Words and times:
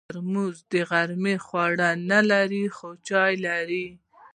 ترموز 0.09 0.55
د 0.71 0.73
غرمو 0.89 1.35
خواړه 1.45 1.89
نه 2.11 2.19
لري، 2.31 2.65
خو 2.75 2.87
چای 3.07 3.33
لري. 3.45 3.87